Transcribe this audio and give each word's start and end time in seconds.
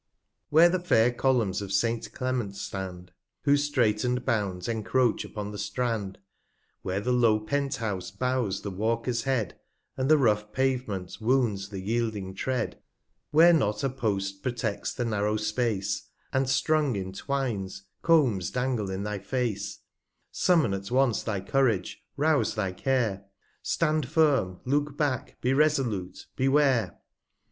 Where 0.49 0.67
the 0.67 0.79
fair 0.79 1.11
Columns 1.11 1.61
of 1.61 1.71
Saint 1.71 2.11
Clement 2.11 2.55
stand, 2.55 3.11
Whose 3.43 3.65
straiten'd 3.69 4.25
Bounds 4.25 4.67
encroach 4.67 5.23
upon 5.23 5.51
the 5.51 5.59
Strand^ 5.59 6.15
33 6.15 6.17
F 6.17 6.17
34 6.17 6.19
Where 6.81 6.99
the 7.01 7.11
low 7.11 7.39
Penthouse 7.39 8.09
bows 8.09 8.61
the 8.63 8.71
Walker's 8.71 9.25
Head, 9.25 9.59
And 9.95 10.09
the 10.09 10.17
rough 10.17 10.51
Pavement 10.53 11.15
wounds 11.21 11.69
the 11.69 11.79
yielding 11.81 12.33
Tread; 12.33 12.81
Where 13.29 13.53
not 13.53 13.83
a 13.83 13.89
Post 13.91 14.41
proteds 14.41 14.95
the 14.95 15.05
narrow 15.05 15.37
Space, 15.37 16.07
21 16.31 16.41
And 16.41 16.49
strung 16.49 16.95
in 16.95 17.13
Twines, 17.13 17.83
Combs 18.01 18.49
dangle 18.49 18.89
in 18.89 19.03
thy 19.03 19.19
Face; 19.19 19.81
rummon 20.33 20.73
at 20.75 20.89
once 20.89 21.21
thy 21.21 21.41
Courage, 21.41 22.03
rouze 22.17 22.55
thy 22.55 22.71
Care, 22.71 23.17
j 23.17 23.23
Stand 23.61 24.07
firm, 24.09 24.61
look 24.65 24.97
back, 24.97 25.39
be 25.41 25.53
resolute, 25.53 26.25
beware. 26.35 26.97